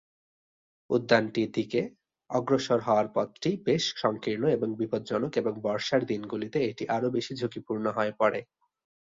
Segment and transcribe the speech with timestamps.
[0.89, 1.81] উদ্যানটি দিকে
[2.29, 8.13] অগ্রসর হওয়ার পথটি বেশ সংকীর্ণ এবং বিপজ্জনক এবং বর্ষার দিনগুলিতে এটি আরও বেশি ঝুঁকিপূর্ণ হয়ে
[8.19, 8.39] পড়ে।